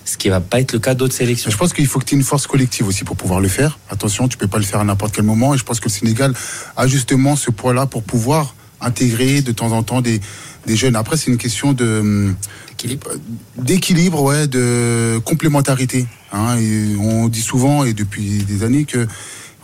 Ce 0.08 0.16
qui 0.16 0.30
va 0.30 0.40
pas 0.40 0.58
être 0.58 0.72
le 0.72 0.78
cas 0.78 0.94
d'autres 0.94 1.12
sélections. 1.12 1.50
Je 1.50 1.58
pense 1.58 1.74
qu'il 1.74 1.86
faut 1.86 1.98
que 1.98 2.06
tu 2.06 2.14
aies 2.14 2.18
une 2.18 2.24
force 2.24 2.46
collective 2.46 2.88
aussi 2.88 3.04
pour 3.04 3.14
pouvoir 3.14 3.40
le 3.40 3.48
faire. 3.48 3.78
Attention, 3.90 4.26
tu 4.26 4.38
peux 4.38 4.46
pas 4.46 4.56
le 4.56 4.64
faire 4.64 4.80
à 4.80 4.84
n'importe 4.84 5.14
quel 5.14 5.26
moment. 5.26 5.52
Et 5.52 5.58
je 5.58 5.64
pense 5.64 5.80
que 5.80 5.84
le 5.84 5.92
Sénégal 5.92 6.32
a 6.78 6.86
justement 6.86 7.36
ce 7.36 7.50
poids-là 7.50 7.84
pour 7.84 8.02
pouvoir 8.02 8.54
intégrer 8.80 9.42
de 9.42 9.52
temps 9.52 9.72
en 9.72 9.82
temps 9.82 10.00
des, 10.00 10.22
des 10.66 10.76
jeunes. 10.76 10.96
Après, 10.96 11.18
c'est 11.18 11.30
une 11.30 11.36
question 11.36 11.74
de 11.74 11.98
hum, 12.00 12.36
Équilibre. 12.72 13.10
d'équilibre, 13.58 14.22
ouais, 14.22 14.46
de 14.46 15.20
complémentarité. 15.26 16.06
Hein. 16.32 16.56
Et 16.56 16.96
on 16.98 17.28
dit 17.28 17.42
souvent 17.42 17.84
et 17.84 17.92
depuis 17.92 18.44
des 18.44 18.62
années 18.62 18.86
que 18.86 19.06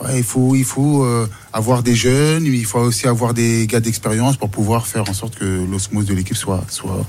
ouais, 0.02 0.18
il 0.18 0.24
faut, 0.24 0.54
il 0.56 0.64
faut 0.64 1.04
euh, 1.04 1.26
avoir 1.54 1.82
des 1.82 1.94
jeunes, 1.94 2.42
mais 2.42 2.58
il 2.58 2.66
faut 2.66 2.80
aussi 2.80 3.08
avoir 3.08 3.32
des 3.32 3.66
gars 3.66 3.80
d'expérience 3.80 4.36
pour 4.36 4.50
pouvoir 4.50 4.86
faire 4.86 5.08
en 5.08 5.14
sorte 5.14 5.36
que 5.36 5.44
l'osmose 5.44 6.04
de 6.04 6.12
l'équipe 6.12 6.36
soit, 6.36 6.64
soit, 6.68 7.06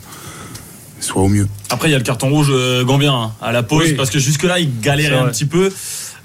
soit 1.05 1.21
au 1.21 1.27
mieux. 1.29 1.47
Après, 1.69 1.87
il 1.87 1.91
y 1.91 1.95
a 1.95 1.97
le 1.97 2.03
carton 2.03 2.29
rouge 2.29 2.47
euh, 2.51 2.83
gambien 2.83 3.13
hein, 3.13 3.31
à 3.41 3.51
la 3.51 3.63
pause 3.63 3.87
Oui. 3.89 3.93
parce 3.93 4.09
que 4.09 4.19
jusque-là, 4.19 4.59
il 4.59 4.79
galérait 4.81 5.17
un 5.17 5.27
petit 5.27 5.45
peu. 5.45 5.71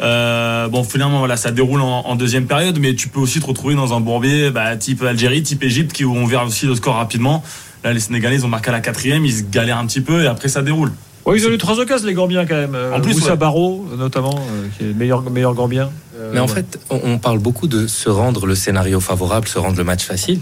Euh, 0.03 0.69
bon, 0.69 0.83
finalement, 0.85 1.19
voilà, 1.19 1.37
ça 1.37 1.51
déroule 1.51 1.81
en, 1.83 2.07
en 2.07 2.17
deuxième 2.17 2.47
période, 2.47 2.79
mais 2.81 2.95
tu 2.95 3.09
peux 3.09 3.21
aussi 3.21 3.41
te 3.41 3.47
retrouver 3.47 3.75
dans 3.75 3.93
un 3.95 4.01
bourbier 4.01 4.51
bah, 4.51 4.77
type 4.77 5.03
Algérie, 5.03 5.43
type 5.43 5.63
Égypte, 5.63 5.93
qui 5.93 6.05
où 6.05 6.15
on 6.17 6.27
verra 6.27 6.47
aussi 6.47 6.67
le 6.67 6.75
score 6.75 6.95
rapidement. 6.95 7.43
Là, 7.85 7.93
les 7.93 8.01
Sénégalais, 8.01 8.37
ils 8.37 8.45
ont 8.45 8.49
marqué 8.49 8.69
à 8.71 8.73
la 8.73 8.81
quatrième, 8.81 9.25
ils 9.27 9.49
galèrent 9.51 9.79
un 9.79 9.87
petit 9.87 10.01
peu 10.01 10.23
et 10.25 10.27
après, 10.27 10.49
ça 10.49 10.63
déroule. 10.63 10.93
Ouais, 11.27 11.37
ils 11.39 11.47
ont 11.47 11.51
eu 11.51 11.59
trois 11.59 11.79
occasions, 11.79 12.07
les 12.07 12.15
Gambiens, 12.15 12.47
quand 12.47 12.55
même. 12.57 12.75
Euh, 12.75 12.95
En 12.97 13.01
plus, 13.01 13.13
Moussa 13.15 13.33
ouais. 13.33 13.37
Barro, 13.37 13.87
notamment, 13.99 14.35
euh, 14.37 14.67
qui 14.77 14.85
est 14.85 14.89
le 14.89 14.95
meilleur, 14.95 15.23
meilleur 15.31 15.53
Gambien. 15.55 15.91
Euh, 16.19 16.31
Mais 16.33 16.41
en 16.41 16.47
ouais. 16.47 16.55
fait, 16.55 16.79
on, 16.89 16.99
on 17.05 17.19
parle 17.19 17.39
beaucoup 17.39 17.67
de 17.67 17.87
se 17.87 18.09
rendre 18.09 18.47
le 18.47 18.55
scénario 18.55 19.01
favorable, 19.01 19.47
se 19.49 19.59
rendre 19.59 19.77
le 19.77 19.85
match 19.85 20.05
facile. 20.05 20.41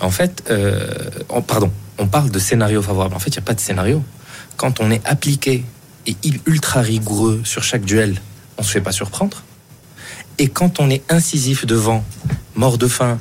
En 0.00 0.10
fait, 0.10 0.42
euh, 0.50 0.86
on- 1.28 1.42
pardon, 1.42 1.70
on 1.98 2.06
parle 2.06 2.30
de 2.30 2.38
scénario 2.38 2.82
favorable. 2.82 3.14
En 3.14 3.18
fait, 3.18 3.30
il 3.30 3.38
n'y 3.38 3.44
a 3.44 3.46
pas 3.46 3.54
de 3.54 3.60
scénario. 3.60 4.02
Quand 4.56 4.80
on 4.80 4.90
est 4.90 5.04
appliqué 5.06 5.64
et 6.06 6.16
ultra 6.46 6.80
rigoureux 6.80 7.40
sur 7.44 7.62
chaque 7.62 7.84
duel, 7.84 8.20
on 8.58 8.62
se 8.62 8.70
fait 8.70 8.80
pas 8.80 8.92
surprendre. 8.92 9.42
Et 10.38 10.48
quand 10.48 10.80
on 10.80 10.90
est 10.90 11.02
incisif 11.10 11.66
devant, 11.66 12.04
mort 12.54 12.78
de 12.78 12.88
faim, 12.88 13.18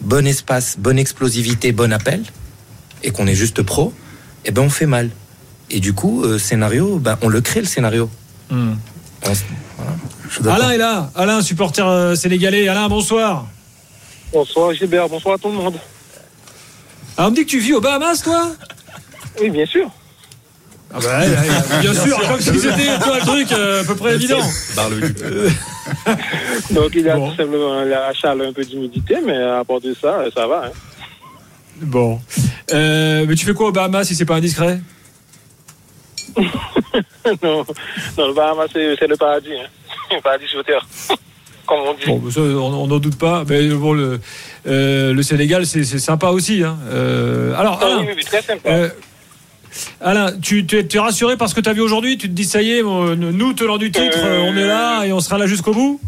bon 0.00 0.26
espace, 0.26 0.76
bonne 0.78 0.98
explosivité, 0.98 1.72
bon 1.72 1.92
appel, 1.92 2.22
et 3.02 3.10
qu'on 3.10 3.26
est 3.26 3.34
juste 3.34 3.62
pro, 3.62 3.92
eh 4.44 4.50
ben 4.50 4.62
on 4.62 4.70
fait 4.70 4.86
mal. 4.86 5.10
Et 5.70 5.80
du 5.80 5.92
coup, 5.92 6.24
euh, 6.24 6.38
scénario, 6.38 6.98
ben 6.98 7.18
on 7.22 7.28
le 7.28 7.40
crée 7.40 7.60
le 7.60 7.66
scénario. 7.66 8.08
Hmm. 8.50 8.74
On. 9.26 10.48
Alain 10.48 10.70
est 10.70 10.78
là. 10.78 11.10
Alain, 11.14 11.42
supporter 11.42 11.86
euh, 11.86 12.14
sénégalais. 12.14 12.68
Alain, 12.68 12.88
bonsoir. 12.88 13.46
Bonsoir 14.32 14.72
Gilbert, 14.74 15.08
bonsoir 15.08 15.36
à 15.36 15.38
tout 15.38 15.48
le 15.48 15.54
monde. 15.54 15.78
Ah, 17.16 17.26
on 17.26 17.30
me 17.30 17.36
dit 17.36 17.44
que 17.44 17.50
tu 17.50 17.58
vis 17.58 17.74
aux 17.74 17.80
Bahamas, 17.80 18.22
toi 18.22 18.52
Oui, 19.40 19.50
bien 19.50 19.66
sûr. 19.66 19.88
Ah 20.92 20.98
bah, 21.02 21.20
ouais, 21.20 21.28
ouais, 21.28 21.80
bien 21.80 21.94
sûr, 21.94 22.18
comme 22.28 22.40
si 22.40 22.58
c'était 22.60 22.98
toi, 23.02 23.16
le 23.18 23.26
truc 23.26 23.50
euh, 23.52 23.82
à 23.82 23.84
peu 23.84 23.96
près 23.96 24.14
évident. 24.14 24.38
Donc 26.70 26.90
il 26.94 27.02
y 27.02 27.10
a 27.10 27.16
Bon. 27.16 27.30
tout 27.30 27.36
simplement 27.36 27.82
la 27.82 28.12
chaleur, 28.14 28.48
un 28.48 28.52
peu 28.52 28.64
d'humidité, 28.64 29.16
mais 29.24 29.36
à 29.36 29.64
part 29.64 29.80
de 29.80 29.94
ça, 30.00 30.24
ça 30.34 30.46
va. 30.46 30.66
hein. 30.66 30.70
Bon. 31.82 32.20
Euh, 32.72 33.24
mais 33.28 33.34
tu 33.34 33.44
fais 33.44 33.54
quoi 33.54 33.68
aux 33.68 33.72
Bahamas 33.72 34.04
si 34.04 34.14
c'est 34.14 34.24
pas 34.24 34.36
indiscret 34.36 34.80
non, 36.36 37.64
non, 38.18 38.28
le 38.28 38.34
Bahamas, 38.34 38.66
c'est 38.72 39.06
le 39.06 39.16
paradis. 39.16 39.52
Hein. 39.52 39.66
Le 40.14 40.20
paradis 40.20 40.46
sur 40.46 40.62
terre, 40.64 40.86
comme 41.66 41.78
on 41.80 41.94
dit. 41.94 42.04
Bon, 42.06 42.30
ça, 42.30 42.40
on 42.40 42.86
n'en 42.86 42.98
doute 42.98 43.16
pas. 43.16 43.42
Mais 43.48 43.66
bon, 43.68 43.94
le, 43.94 44.20
le 44.66 45.22
Sénégal, 45.22 45.66
c'est 45.66 45.84
sympa 45.84 46.28
aussi. 46.28 46.62
Hein. 46.62 46.76
Euh, 46.90 47.54
alors, 47.56 47.78
Ah 47.82 47.86
Alain, 47.86 47.98
oui, 48.00 48.04
oui, 48.08 48.14
oui, 48.16 48.24
très 48.24 48.42
sympa. 48.42 48.68
euh, 48.68 48.88
Alain, 50.00 50.32
tu 50.40 50.64
tu 50.66 50.78
es, 50.78 50.86
tu 50.86 50.96
es 50.96 51.00
rassuré 51.00 51.36
par 51.36 51.48
ce 51.48 51.54
que 51.54 51.60
tu 51.60 51.68
as 51.68 51.72
vu 51.72 51.80
aujourd'hui 51.80 52.16
Tu 52.16 52.28
te 52.28 52.32
dis, 52.34 52.44
ça 52.44 52.62
y 52.62 52.72
est, 52.78 52.82
nous, 52.82 53.52
tenants 53.54 53.76
du 53.78 53.90
titre, 53.90 54.18
Euh, 54.22 54.40
euh, 54.44 54.50
on 54.52 54.56
est 54.56 54.66
là 54.66 55.04
et 55.04 55.12
on 55.12 55.20
sera 55.20 55.36
là 55.38 55.46
jusqu'au 55.46 55.72
bout? 55.72 56.00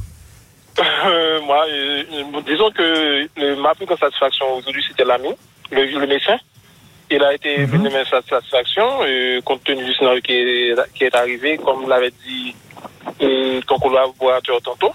Euh, 0.78 1.40
moi, 1.42 1.64
euh, 1.68 2.02
euh, 2.12 2.40
disons 2.46 2.70
que 2.70 3.26
le- 3.36 3.56
ma 3.56 3.74
plus 3.74 3.86
grande 3.86 3.98
satisfaction 3.98 4.44
aujourd'hui, 4.58 4.84
c'était 4.86 5.04
l'ami, 5.04 5.30
le, 5.72 5.84
le 5.86 6.06
médecin. 6.06 6.36
Il 7.10 7.22
a 7.22 7.32
été 7.34 7.58
Mhm. 7.58 7.66
venu 7.66 7.84
de 7.88 8.04
sa 8.10 8.20
satisfaction, 8.28 8.84
euh, 9.02 9.40
compte 9.42 9.62
tenu 9.64 9.84
du 9.84 9.94
scénario 9.94 10.20
qui 10.20 10.32
est, 10.32 10.74
qui 10.94 11.04
est 11.04 11.14
arrivé, 11.14 11.56
comme 11.64 11.88
l'avait 11.88 12.12
dit 12.26 12.54
euh, 13.22 13.60
ton 13.66 13.78
collaborateur 13.78 14.60
tantôt. 14.62 14.92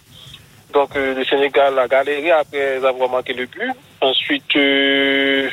Donc, 0.73 0.95
euh, 0.95 1.15
le 1.15 1.25
Sénégal 1.25 1.77
a 1.77 1.87
galéré 1.87 2.31
après 2.31 2.77
avoir 2.85 3.09
manqué 3.09 3.33
le 3.33 3.45
but. 3.45 3.71
Ensuite, 4.01 4.55
euh, 4.55 5.49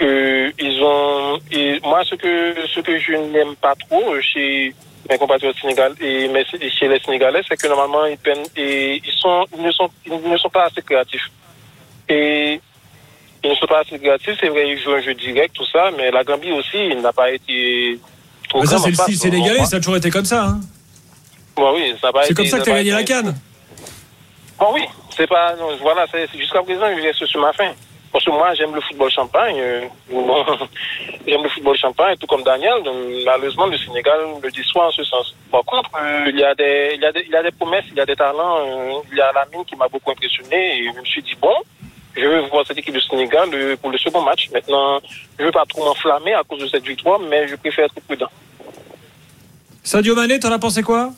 euh, 0.00 0.50
ils 0.58 0.82
ont. 0.82 1.38
Et 1.50 1.80
moi, 1.84 2.02
ce 2.04 2.14
que, 2.14 2.54
ce 2.74 2.80
que 2.80 2.98
je 2.98 3.12
n'aime 3.12 3.56
pas 3.56 3.74
trop 3.74 4.20
chez 4.20 4.74
mes 5.10 5.18
compatriotes 5.18 5.56
sénégalais 5.60 5.94
et 6.00 6.28
mais 6.28 6.44
chez 6.44 6.88
les 6.88 7.00
Sénégalais, 7.00 7.40
c'est 7.48 7.56
que 7.60 7.66
normalement, 7.66 8.06
ils, 8.06 8.16
peinent, 8.16 8.46
et 8.56 9.02
ils, 9.04 9.12
sont, 9.18 9.44
ils, 9.56 9.62
ne 9.62 9.72
sont, 9.72 9.88
ils 10.06 10.30
ne 10.30 10.36
sont 10.36 10.48
pas 10.50 10.66
assez 10.66 10.82
créatifs. 10.82 11.28
Et 12.08 12.60
ils 13.42 13.50
ne 13.50 13.54
sont 13.56 13.66
pas 13.66 13.80
assez 13.80 13.98
créatifs, 13.98 14.36
c'est 14.40 14.48
vrai, 14.48 14.68
ils 14.70 14.78
jouent 14.80 14.92
un 14.94 15.02
jeu 15.02 15.14
direct, 15.14 15.54
tout 15.56 15.66
ça, 15.72 15.90
mais 15.96 16.10
la 16.12 16.22
Gambie 16.22 16.52
aussi, 16.52 16.78
il 16.92 17.00
n'a 17.00 17.12
pas 17.12 17.30
été 17.32 17.98
trop 18.48 18.60
Mais 18.60 18.66
ça, 18.66 18.78
c'est 18.78 18.90
le 18.90 18.94
style 18.94 19.18
sénégalais, 19.18 19.64
ça 19.64 19.76
a 19.76 19.80
toujours 19.80 19.96
été 19.96 20.10
comme 20.10 20.24
ça. 20.24 20.44
hein. 20.44 20.60
Oui, 21.58 21.94
ça 22.00 22.10
C'est 22.24 22.34
comme 22.34 22.46
ça 22.46 22.58
que 22.58 22.62
a 22.62 22.64
t'as 22.64 22.70
pas 22.70 22.76
gagné 22.78 22.90
la 22.92 23.02
canne. 23.02 23.34
Bon, 24.62 24.74
oui, 24.74 24.84
c'est 25.10 25.26
pas. 25.26 25.56
non, 25.56 25.74
voilà, 25.80 26.06
jusqu'à 26.38 26.62
présent, 26.62 26.86
je 26.96 27.02
reste 27.02 27.26
sur 27.26 27.40
ma 27.40 27.52
fin. 27.52 27.72
Parce 28.12 28.24
que 28.24 28.30
moi, 28.30 28.54
j'aime 28.54 28.72
le 28.72 28.80
football 28.80 29.10
champagne. 29.10 29.56
euh, 29.58 29.88
bon, 30.08 30.44
j'aime 31.26 31.42
le 31.42 31.48
football 31.48 31.76
champagne, 31.76 32.16
tout 32.16 32.28
comme 32.28 32.44
Daniel. 32.44 32.80
Donc, 32.84 32.94
malheureusement, 33.24 33.66
le 33.66 33.76
Sénégal 33.76 34.20
me 34.40 34.48
déçoit 34.52 34.86
en 34.86 34.92
ce 34.92 35.02
sens. 35.02 35.34
Par 35.50 35.64
contre, 35.64 35.90
euh, 36.00 36.26
il, 36.28 36.38
y 36.38 36.44
a 36.44 36.54
des, 36.54 36.92
il, 36.94 37.00
y 37.00 37.04
a 37.04 37.10
des, 37.10 37.24
il 37.26 37.32
y 37.32 37.34
a 37.34 37.42
des 37.42 37.50
promesses, 37.50 37.86
il 37.90 37.96
y 37.96 38.00
a 38.00 38.06
des 38.06 38.14
talents. 38.14 38.58
euh, 38.64 39.00
il 39.10 39.18
y 39.18 39.20
a 39.20 39.32
la 39.32 39.44
mine 39.52 39.64
qui 39.64 39.74
m'a 39.74 39.88
beaucoup 39.88 40.12
impressionné. 40.12 40.78
Et 40.78 40.92
je 40.94 41.00
me 41.00 41.04
suis 41.06 41.22
dit, 41.24 41.34
bon, 41.42 41.56
je 42.16 42.24
veux 42.24 42.42
voir 42.42 42.64
cette 42.64 42.78
équipe 42.78 42.94
du 42.94 43.00
Sénégal 43.00 43.48
pour 43.80 43.90
le 43.90 43.98
second 43.98 44.22
match. 44.22 44.48
Maintenant, 44.52 45.00
je 45.40 45.44
veux 45.44 45.50
pas 45.50 45.64
trop 45.68 45.84
m'enflammer 45.84 46.34
à 46.34 46.44
cause 46.44 46.60
de 46.60 46.68
cette 46.68 46.86
victoire, 46.86 47.18
mais 47.18 47.48
je 47.48 47.56
préfère 47.56 47.86
être 47.86 48.00
prudent. 48.06 48.30
Sadio 49.82 50.14
Mané, 50.14 50.38
t'en 50.38 50.52
as 50.52 50.60
pensé 50.60 50.84
quoi? 50.84 51.10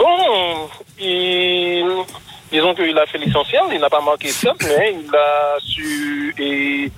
Bon, 0.00 0.70
il, 0.98 1.19
qu'il 2.84 2.98
a 2.98 3.06
fait 3.06 3.18
l'essentiel, 3.18 3.62
il 3.72 3.78
n'a 3.80 3.90
pas 3.90 4.00
marqué 4.00 4.28
ça, 4.28 4.54
mais 4.62 4.94
il 5.04 5.14
a 5.14 5.56
su 5.60 6.34
et, 6.38 6.90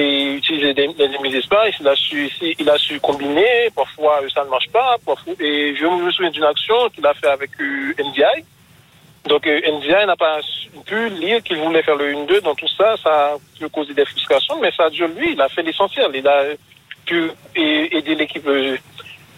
et 0.00 0.32
utiliser 0.34 0.72
des, 0.74 0.88
des 0.88 1.08
demi-espaces, 1.08 1.74
il 1.80 1.88
a 1.88 1.94
su, 1.96 2.30
il 2.58 2.68
a 2.70 2.78
su 2.78 2.98
combiner, 3.00 3.68
parfois 3.74 4.20
euh, 4.22 4.28
ça 4.34 4.44
ne 4.44 4.50
marche 4.50 4.68
pas, 4.70 4.96
et 5.40 5.74
je 5.76 5.86
me 5.86 6.10
souviens 6.10 6.30
d'une 6.30 6.44
action 6.44 6.88
qu'il 6.94 7.06
a 7.06 7.14
fait 7.14 7.28
avec 7.28 7.50
euh, 7.60 7.94
NDI. 7.98 8.44
Donc 9.26 9.46
euh, 9.46 9.60
NDI 9.70 10.06
n'a 10.06 10.16
pas 10.16 10.38
pu 10.86 11.08
lire 11.10 11.42
qu'il 11.42 11.58
voulait 11.58 11.82
faire 11.82 11.96
le 11.96 12.12
1-2, 12.14 12.40
donc 12.42 12.58
tout 12.58 12.68
ça, 12.78 12.94
ça 13.02 13.34
peut 13.58 13.68
causer 13.68 13.92
des 13.94 14.04
frustrations, 14.06 14.58
mais 14.60 14.70
Sadio, 14.72 15.06
lui, 15.08 15.32
il 15.32 15.40
a 15.40 15.48
fait 15.48 15.62
l'essentiel, 15.62 16.10
il 16.14 16.26
a 16.26 16.44
pu 17.04 17.30
a- 17.56 17.96
aider 17.96 18.14
l'équipe 18.14 18.48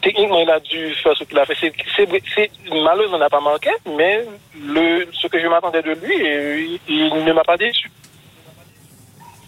techniquement, 0.03 0.41
il 0.41 0.51
a 0.51 0.61
dû 0.61 0.95
faire 1.03 1.17
ce 1.17 1.25
qu'il 1.25 1.39
a 1.39 1.47
fait. 1.47 1.57
C'est, 1.97 2.51
malheureusement, 2.71 3.17
il 3.17 3.21
n'a 3.21 3.31
pas 3.31 3.41
manqué, 3.41 3.71
mais 3.97 4.27
le, 4.61 5.07
ce 5.13 5.27
que 5.29 5.41
je 5.41 5.47
m'attendais 5.47 5.83
de 5.83 5.93
lui, 5.93 6.79
il, 6.89 7.07
il 7.17 7.25
ne 7.25 7.33
m'a 7.33 7.45
pas 7.45 7.57
déçu. 7.57 7.91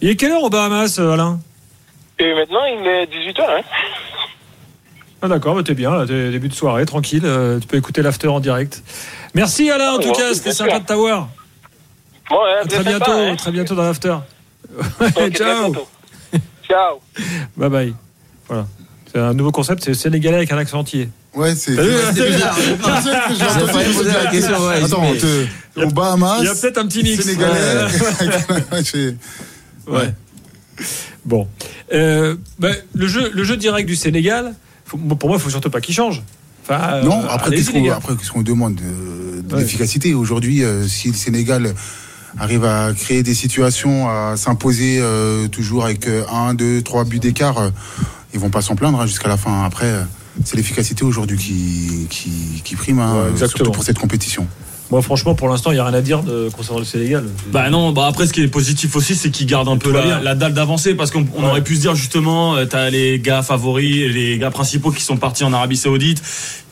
Il 0.00 0.11
est 0.11 0.16
quelle 0.16 0.32
heure 0.32 0.42
aux 0.42 0.50
Bahamas, 0.50 0.99
euh, 0.99 1.12
Alain? 1.12 1.40
Et 2.18 2.34
maintenant, 2.34 2.64
il 2.64 2.87
est 2.87 3.06
18h. 3.06 3.40
Hein. 3.42 3.61
Ah 5.23 5.28
d'accord, 5.28 5.54
bah 5.54 5.62
t'es 5.64 5.75
bien, 5.75 6.04
t'es 6.06 6.30
début 6.30 6.49
de 6.49 6.54
soirée, 6.54 6.84
tranquille, 6.84 7.23
euh, 7.25 7.58
tu 7.58 7.66
peux 7.66 7.78
écouter 7.78 8.02
l'after 8.02 8.28
en 8.28 8.40
direct. 8.40 8.82
Merci 9.32 9.70
Alain, 9.70 9.92
en 9.94 9.99
tout 9.99 10.08
bon, 10.08 10.14
cas, 10.14 10.34
c'était 10.34 10.52
sympa 10.52 10.78
de 10.80 10.84
t'avoir. 10.84 11.28
Bon, 12.28 12.40
À 12.40 12.66
très 12.66 12.84
bientôt, 12.84 13.11
hein. 13.11 13.34
très 13.37 13.50
bientôt 13.50 13.75
dans 13.75 13.84
l'after. 13.84 14.16
Ok, 15.00 15.14
très 15.14 15.30
Ciao. 15.30 15.75
Ciao. 16.68 17.00
bye 17.56 17.68
bye. 17.70 17.94
Voilà, 18.49 18.66
un 19.14 19.35
nouveau 19.35 19.52
concept, 19.52 19.85
c'est 19.85 19.94
sénégalais 19.94 20.37
avec 20.38 20.52
un 20.52 20.59
accent 20.59 20.80
entier. 20.80 21.09
Ouais, 21.35 21.54
c'est. 21.54 21.75
C'est 21.75 21.83
Attends, 24.85 25.12
au 25.76 25.87
Bahamas. 25.90 26.38
Il 26.40 26.44
y 26.47 26.49
a 26.49 26.54
peut-être 26.54 26.78
un 26.78 26.87
petit 26.87 27.02
mix. 27.02 27.23
Sénégalais. 27.23 27.88
C'est- 28.85 29.16
Ouais. 29.87 30.14
Bon. 31.26 31.47
Euh, 31.92 32.37
bah, 32.59 32.71
le, 32.94 33.06
jeu, 33.06 33.30
le 33.35 33.44
jeu 33.44 33.56
direct 33.59 33.87
du 33.87 33.97
Sénégal, 33.97 34.54
faut- 34.87 34.97
pour 34.97 35.28
moi, 35.28 35.38
il 35.38 35.42
faut 35.42 35.50
surtout 35.50 35.68
pas 35.71 35.80
qu'il 35.83 35.94
change. 35.94 36.23
Enfin, 36.62 37.02
Non, 37.02 37.23
euh, 37.23 37.26
après, 37.28 37.54
qu'est-ce 37.54 37.71
qu'on 37.71 37.90
après, 37.92 38.16
qu'est-ce 38.16 38.30
qu'on 38.33 38.40
demande 38.42 38.76
de, 38.76 39.42
de 39.42 39.54
Ouais. 39.54 39.61
l'efficacité 39.61 40.14
Aujourd'hui, 40.14 40.64
euh, 40.64 40.87
si 40.88 41.09
le 41.09 41.14
Sénégal 41.14 41.75
arrive 42.38 42.64
à 42.64 42.92
créer 42.94 43.23
des 43.23 43.35
situations, 43.35 44.09
à 44.09 44.37
s'imposer 44.38 44.99
euh, 45.00 45.49
toujours 45.49 45.85
avec 45.85 46.09
euh, 46.09 46.25
un, 46.33 46.54
deux, 46.54 46.80
trois 46.80 47.04
buts 47.04 47.18
d'écart, 47.21 47.59
euh, 47.59 47.68
ils 48.35 48.41
vont 48.41 48.50
pas 48.50 48.61
s'en 48.62 48.75
plaindre 48.76 49.00
hein, 49.00 49.07
jusqu'à 49.07 49.29
la 49.29 49.37
fin. 49.37 49.64
Après, 49.64 49.87
euh, 49.87 50.03
c'est 50.45 50.57
l'efficacité 50.57 51.05
aujourd'hui 51.05 51.38
qui, 51.38 52.07
qui, 52.11 52.62
qui 52.64 52.76
prime, 52.76 52.99
hein, 52.99 53.14
Ouais, 53.14 53.31
exactement. 53.31 53.49
surtout 53.59 53.73
pour 53.73 53.85
cette 53.85 53.99
compétition. 53.99 54.47
Moi, 54.91 55.00
franchement, 55.00 55.35
pour 55.35 55.49
l'instant, 55.49 55.71
il 55.71 55.75
n'y 55.75 55.81
a 55.81 55.85
rien 55.85 55.95
à 55.97 56.03
dire 56.03 56.23
de, 56.23 56.50
concernant 56.55 56.79
le 56.79 56.85
Sénégal. 56.85 57.25
Bah 57.50 57.71
non, 57.71 57.93
bah 57.93 58.07
après 58.07 58.26
ce 58.26 58.33
qui 58.35 58.43
est 58.43 58.49
positif 58.49 58.95
aussi, 58.97 59.14
c'est 59.14 59.31
qu'ils 59.31 59.47
gardent 59.47 59.69
un 59.71 59.79
peu 59.79 59.91
la, 59.93 60.35
dalle 60.35 60.53
d'avancée 60.53 60.95
parce 60.95 61.11
qu'on 61.11 61.21
Ouais. 61.23 61.45
aurait 61.49 61.64
pu 61.64 61.75
se 61.76 61.81
dire 61.81 61.95
justement, 61.95 62.55
euh, 62.57 62.67
t'as 62.67 62.91
les 62.91 63.19
gars 63.19 63.43
favoris, 63.43 64.12
les 64.12 64.38
gars 64.38 64.50
principaux 64.50 64.91
qui 64.91 65.03
sont 65.03 65.17
partis 65.17 65.43
en 65.43 65.53
Arabie 65.55 65.76
Saoudite. 65.79 66.23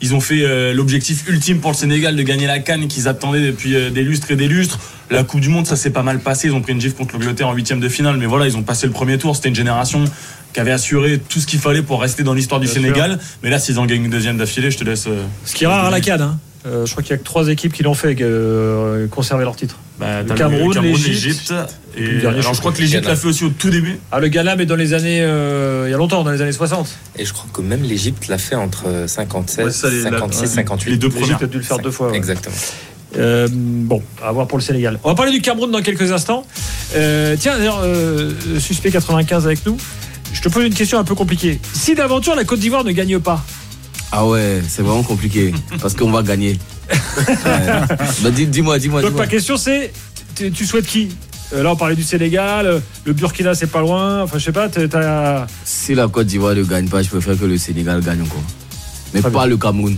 Ils 0.01 0.13
ont 0.13 0.19
fait 0.21 0.43
euh, 0.43 0.73
l'objectif 0.73 1.27
ultime 1.27 1.59
pour 1.59 1.71
le 1.71 1.75
Sénégal 1.75 2.15
de 2.15 2.21
gagner 2.21 2.45
la 2.45 2.59
canne 2.59 2.87
qu'ils 2.87 3.07
attendaient 3.07 3.45
depuis 3.47 3.75
euh, 3.75 3.89
des 3.89 4.03
lustres 4.03 4.29
et 4.29 4.35
des 4.35 4.47
lustres. 4.47 4.79
La 5.09 5.23
Coupe 5.23 5.41
du 5.41 5.49
Monde, 5.49 5.65
ça 5.65 5.75
s'est 5.75 5.89
pas 5.89 6.03
mal 6.03 6.19
passé. 6.19 6.47
Ils 6.49 6.53
ont 6.53 6.61
pris 6.61 6.73
une 6.73 6.81
gifle 6.81 6.95
contre 6.95 7.15
l'Angleterre 7.15 7.47
en 7.47 7.53
huitième 7.53 7.79
de 7.79 7.89
finale, 7.89 8.17
mais 8.17 8.25
voilà, 8.27 8.45
ils 8.47 8.55
ont 8.57 8.63
passé 8.63 8.85
le 8.87 8.93
premier 8.93 9.17
tour. 9.17 9.35
C'était 9.35 9.49
une 9.49 9.55
génération 9.55 10.05
qui 10.53 10.59
avait 10.59 10.71
assuré 10.71 11.19
tout 11.29 11.39
ce 11.39 11.47
qu'il 11.47 11.59
fallait 11.59 11.81
pour 11.81 11.99
rester 11.99 12.21
dans 12.23 12.33
l'histoire 12.35 12.59
du 12.61 12.67
Bien 12.67 12.75
Sénégal. 12.75 13.19
Mais 13.41 13.49
là, 13.49 13.57
s'ils 13.59 13.79
en 13.79 13.85
gagnent 13.87 14.05
une 14.05 14.11
deuxième 14.11 14.37
d'affilée, 14.37 14.69
je 14.71 14.77
te 14.77 14.83
laisse. 14.83 15.07
euh, 15.07 15.23
Ce 15.45 15.55
qui 15.55 15.63
est 15.63 15.67
rare 15.67 15.85
à 15.85 15.89
la 15.89 15.99
CAN. 15.99 16.17
Hein. 16.21 16.37
Euh, 16.65 16.85
je 16.85 16.91
crois 16.91 17.03
qu'il 17.03 17.11
y 17.11 17.13
a 17.13 17.17
que 17.17 17.23
trois 17.23 17.49
équipes 17.49 17.73
qui 17.73 17.83
l'ont 17.83 17.93
fait, 17.93 18.15
euh, 18.21 19.07
conserver 19.07 19.43
leur 19.43 19.55
titre. 19.55 19.77
bah, 19.99 20.21
Le 20.23 20.33
Cameroun, 20.33 20.77
l'Égypte, 20.81 21.07
l'Égypte. 21.09 21.53
et 21.97 22.25
alors, 22.25 22.53
je 22.53 22.59
crois 22.59 22.71
que 22.71 22.79
l'Égypte 22.79 23.05
l'a 23.05 23.17
fait 23.17 23.27
aussi 23.27 23.43
au 23.43 23.49
tout 23.49 23.69
début. 23.69 23.99
Ah, 24.13 24.19
le 24.21 24.29
Ghana, 24.29 24.55
mais 24.55 24.65
dans 24.65 24.77
les 24.77 24.93
années. 24.93 25.19
euh, 25.21 25.83
il 25.87 25.91
y 25.91 25.93
a 25.93 25.97
longtemps, 25.97 26.23
dans 26.23 26.31
les 26.31 26.41
années 26.41 26.53
60. 26.53 26.87
Et 27.17 27.25
je 27.25 27.33
crois 27.33 27.47
que 27.51 27.61
même 27.61 27.83
l'Égypte 27.83 28.27
l'a 28.29 28.37
fait 28.37 28.55
entre 28.55 28.85
57, 29.07 29.65
Ouais, 29.65 29.71
ça, 29.71 29.89
les- 29.89 30.03
la- 30.03 30.09
56, 30.11 30.41
ouais, 30.41 30.47
58. 30.47 30.91
les 30.91 30.97
deux 30.97 31.07
L'Égypte 31.07 31.21
premières. 31.23 31.43
a 31.43 31.47
dû 31.47 31.57
le 31.57 31.63
faire 31.63 31.79
deux 31.79 31.91
fois. 31.91 32.09
ouais. 32.11 32.17
Exactement. 32.17 32.55
Euh, 33.17 33.47
bon, 33.51 34.01
à 34.23 34.31
voir 34.31 34.47
pour 34.47 34.57
le 34.57 34.63
Sénégal. 34.63 34.99
On 35.03 35.09
va 35.09 35.15
parler 35.15 35.31
du 35.33 35.41
Cameroun 35.41 35.69
dans 35.69 35.81
quelques 35.81 36.11
instants. 36.13 36.45
Euh, 36.95 37.35
tiens, 37.39 37.57
d'ailleurs, 37.57 37.81
euh, 37.83 38.31
suspect 38.59 38.89
95 38.89 39.45
avec 39.45 39.65
nous. 39.65 39.77
Je 40.31 40.41
te 40.41 40.49
pose 40.49 40.65
une 40.65 40.73
question 40.73 40.97
un 40.97 41.03
peu 41.03 41.13
compliquée. 41.13 41.59
Si 41.73 41.93
d'aventure 41.93 42.35
la 42.35 42.43
Côte 42.45 42.59
d'Ivoire 42.59 42.83
ne 42.83 42.91
gagne 42.91 43.19
pas, 43.19 43.43
Ah 44.15 44.27
ouais, 44.27 44.61
c'est 44.67 44.83
vraiment 44.83 45.01
compliqué. 45.01 45.53
Parce 45.81 45.95
qu'on 45.95 46.11
va 46.11 46.21
gagner. 46.21 46.59
Ouais. 46.91 46.97
Bah, 48.21 48.29
dis- 48.31 48.45
dis-moi, 48.45 48.77
dis-moi, 48.77 49.01
donc 49.01 49.09
dis-moi. 49.11 49.25
ma 49.25 49.27
question 49.31 49.57
c'est, 49.57 49.91
tu, 50.35 50.51
tu 50.51 50.65
souhaites 50.67 50.85
qui? 50.85 51.09
Euh, 51.53 51.63
Là, 51.63 51.71
on 51.71 51.75
parlait 51.75 51.95
du 51.95 52.03
Sénégal, 52.03 52.65
euh, 52.67 52.79
le 53.05 53.13
Burkina, 53.13 53.55
c'est 53.55 53.67
pas 53.71 53.79
loin. 53.81 54.21
Enfin, 54.21 54.37
je 54.37 54.43
sais 54.45 54.51
pas, 54.51 54.69
t'as-. 54.69 55.47
Si 55.65 55.95
la 55.95 56.07
Côte 56.07 56.27
d'Ivoire 56.27 56.53
ne 56.53 56.63
gagne 56.63 56.87
pas, 56.89 57.01
je 57.01 57.09
préfère 57.09 57.37
que 57.39 57.45
le 57.45 57.57
Sénégal 57.57 58.01
gagne 58.01 58.21
encore. 58.21 58.43
Mais 59.15 59.21
pas 59.21 59.47
le 59.47 59.57
Cameroun. 59.57 59.97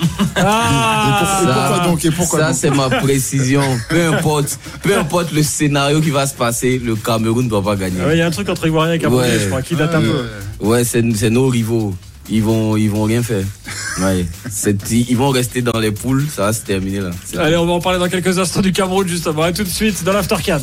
Ah 0.36 1.42
Et 1.42 1.46
pourquoi 1.46 1.86
donc 1.86 2.04
Et 2.06 2.10
pourquoi 2.10 2.38
ça, 2.40 2.46
donc 2.46 2.56
c'est 2.58 2.70
ma 2.70 2.88
précision. 2.88 3.62
Peu 3.90 4.06
importe, 4.14 4.58
peu 4.82 4.96
importe 4.98 5.30
le 5.32 5.42
scénario 5.42 6.00
qui 6.00 6.08
va 6.08 6.26
se 6.26 6.32
passer, 6.34 6.80
le 6.82 6.96
Cameroun 6.96 7.44
ne 7.44 7.50
doit 7.50 7.62
pas 7.62 7.76
gagner. 7.76 7.98
Ah 8.02 8.06
ouais, 8.06 8.16
Il 8.16 8.18
y 8.18 8.22
a 8.22 8.26
un 8.26 8.30
truc 8.30 8.48
entre 8.48 8.66
Ivoiriens 8.66 8.94
et 8.94 8.98
Camerounais, 8.98 9.28
Ouais. 9.28 9.38
je 9.38 9.46
crois, 9.48 9.60
qui 9.60 9.74
date 9.74 9.94
un 9.94 10.00
peu. 10.00 10.24
Ouais, 10.66 10.84
c'est 10.84 11.04
c'est 11.14 11.28
nos 11.28 11.48
rivaux. 11.48 11.94
Ils 12.28 12.42
vont, 12.42 12.76
ils 12.76 12.90
vont 12.90 13.04
rien 13.04 13.22
faire. 13.22 13.44
Ouais. 14.00 14.24
Ils 14.90 15.16
vont 15.16 15.28
rester 15.28 15.60
dans 15.60 15.78
les 15.78 15.90
poules, 15.90 16.24
ça 16.34 16.42
va 16.42 16.52
se 16.54 16.62
terminer 16.62 17.00
là. 17.00 17.10
Allez, 17.36 17.56
on 17.56 17.66
va 17.66 17.72
en 17.72 17.80
parler 17.80 17.98
dans 17.98 18.08
quelques 18.08 18.38
instants 18.38 18.62
du 18.62 18.72
Cameroun, 18.72 19.06
justement. 19.06 19.42
À 19.42 19.52
tout 19.52 19.64
de 19.64 19.68
suite 19.68 20.04
dans 20.04 20.12
l'Aftercan. 20.12 20.60